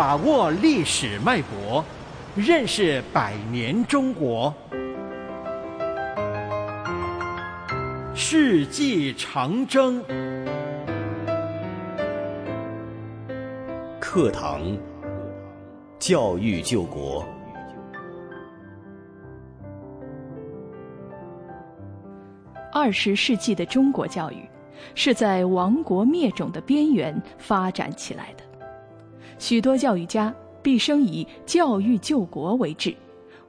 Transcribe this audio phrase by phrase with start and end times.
[0.00, 1.84] 把握历史脉搏，
[2.34, 4.50] 认识百年中国。
[8.14, 10.02] 世纪长征，
[14.00, 14.62] 课堂
[15.98, 17.22] 教育救国。
[22.72, 24.48] 二十世纪的中国教育，
[24.94, 28.49] 是在亡国灭种的边缘发展起来的。
[29.40, 32.94] 许多教育家毕生以教育救国为志，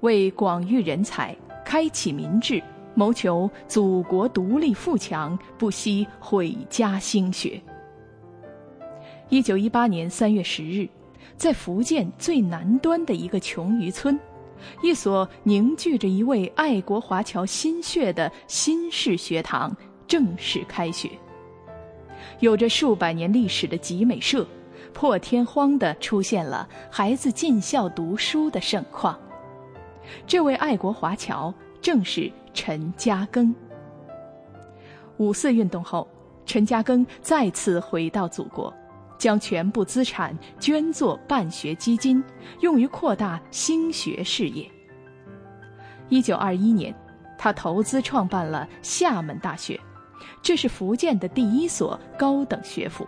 [0.00, 2.62] 为广育人才、开启民智、
[2.94, 7.60] 谋求祖国独立富强，不惜毁家兴学。
[9.30, 10.88] 一九一八年三月十日，
[11.36, 14.18] 在福建最南端的一个穷渔村。
[14.82, 19.76] 一所凝聚着一位爱国华侨心血的新式学堂
[20.06, 21.10] 正式开学。
[22.38, 24.46] 有着数百年历史的集美社，
[24.90, 29.18] 破天荒地出现了孩子进校读书的盛况。
[30.26, 33.54] 这位爱国华侨正是陈嘉庚。
[35.16, 36.08] 五四运动后，
[36.44, 38.72] 陈嘉庚再次回到祖国。
[39.18, 42.24] 将全部资产捐作办学基金，
[42.60, 44.66] 用于扩大兴学事业。
[46.08, 46.94] 一九二一年，
[47.36, 49.78] 他投资创办了厦门大学，
[50.40, 53.06] 这是福建的第一所高等学府。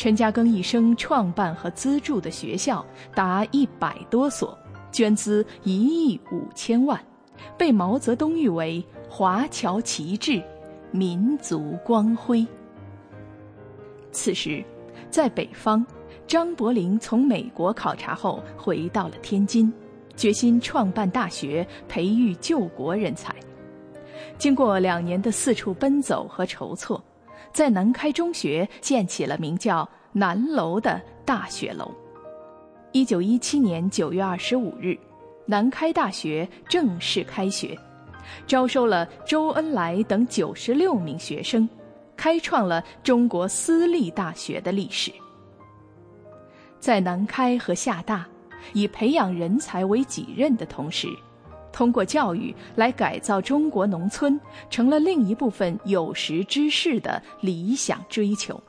[0.00, 2.82] 陈嘉庚一生创办和资助的学校
[3.14, 4.58] 达一百多所，
[4.90, 5.74] 捐资一
[6.08, 6.98] 亿五千万，
[7.58, 10.42] 被毛泽东誉为“华侨旗帜，
[10.90, 12.46] 民族光辉”。
[14.10, 14.64] 此时，
[15.10, 15.84] 在北方，
[16.26, 19.70] 张伯苓从美国考察后回到了天津，
[20.16, 23.36] 决心创办大学，培育救国人才。
[24.38, 27.04] 经过两年的四处奔走和筹措，
[27.52, 31.90] 在南开中学建起了名叫“南楼”的大学楼。
[32.92, 34.98] 一九一七年九月二十五日，
[35.46, 37.78] 南开大学正式开学，
[38.46, 41.68] 招收了周恩来等九十六名学生。
[42.16, 45.10] 开创了中国私立大学的历史。
[46.78, 48.26] 在南开和厦大，
[48.74, 51.08] 以培养人才为己任的同时，
[51.72, 54.38] 通过教育来改造中国农村，
[54.68, 58.60] 成了另一部分有识之士的理想追求。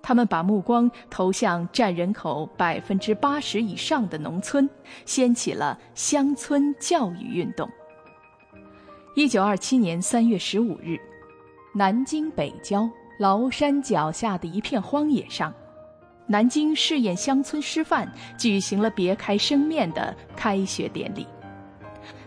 [0.00, 4.68] 他们把目光投向占人口百分之八十以上的农村，
[5.04, 7.68] 掀起了乡村教育运动。
[9.14, 10.98] 一九二七年三月十五日。
[11.74, 12.90] 南京北郊
[13.20, 15.52] 崂山脚下的一片荒野上，
[16.26, 21.26] 南京试验乡村师范举行了别开生面的开学典礼。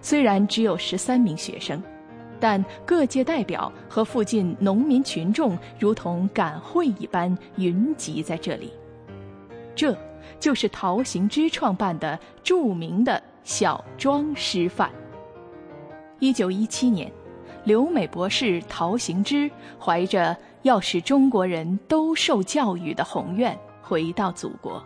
[0.01, 1.81] 虽然只有十三名学生，
[2.39, 8.73] 但各界代表和附近农民群众如同赶会一般云集在这里。
[9.75, 9.95] 这
[10.39, 14.91] 就是陶行知创办的著名的小庄师范。
[16.19, 17.11] 一九一七年。
[17.63, 19.47] 留美博士陶行知
[19.79, 24.83] 怀着要使中国人都受教育的宏愿回到祖国。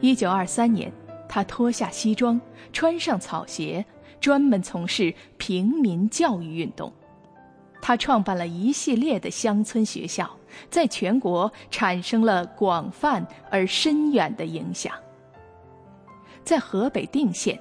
[0.00, 0.90] 一九二三年，
[1.28, 2.40] 他脱下西装，
[2.72, 3.84] 穿上草鞋，
[4.20, 6.92] 专门从事平民教育运动。
[7.80, 10.30] 他创办了一系列的乡村学校，
[10.68, 14.92] 在全国产生了广泛而深远的影响。
[16.44, 17.58] 在河北定县，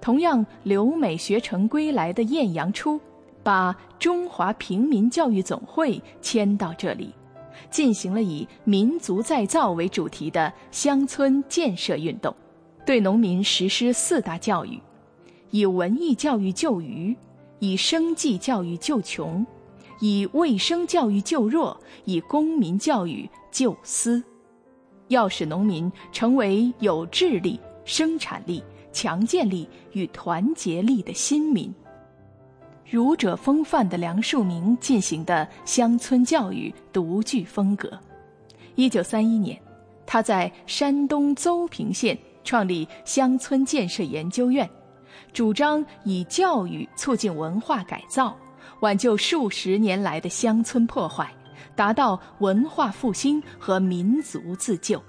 [0.00, 3.00] 同样留美学成归来的晏阳初。
[3.42, 7.14] 把中华平民教育总会迁到这里，
[7.70, 12.34] 进行了以民族再造为主题的乡村建设运动，
[12.84, 14.80] 对农民实施四大教育：
[15.50, 17.16] 以文艺教育救愚，
[17.58, 19.46] 以生计教育救穷，
[20.00, 24.22] 以卫生教育救弱，以公民教育救私。
[25.08, 28.62] 要使农民成为有智力、生产力、
[28.92, 31.72] 强健力与团结力的新民。
[32.88, 37.90] 儒者风范的梁漱溟进行的乡村教育独具风格。
[38.74, 39.60] 一九三一年，
[40.04, 44.68] 他在山东邹平县创立乡村建设研究院，
[45.32, 48.36] 主张以教育促进文化改造，
[48.80, 51.32] 挽救数十年来的乡村破坏，
[51.74, 55.02] 达到文化复兴和民族自救。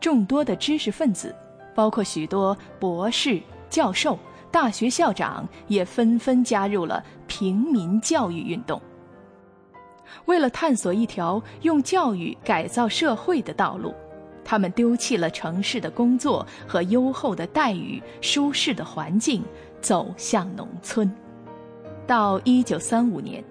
[0.00, 1.34] 众多的知识分子，
[1.74, 4.18] 包括许多博士、教授。
[4.50, 8.78] 大学校长也纷纷加入了平民教育运动。
[10.26, 13.94] 为了探索一条用教育改造社会的道路，
[14.44, 19.42] 他们丢弃了城市的工作和优厚的待遇、舒适的环境，
[19.80, 21.10] 走向农村。
[22.06, 23.42] 到一九三五年，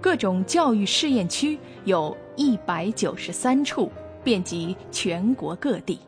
[0.00, 3.90] 各种教育试验区有一百九十三处，
[4.24, 5.98] 遍及全国各地。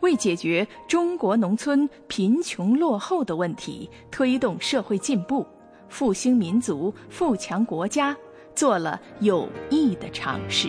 [0.00, 5.46] 为解决中国农村贫穷落后的问题，推动社会进步，
[5.88, 8.16] 复兴民族，富强国家，
[8.56, 10.68] 做了有益的尝试。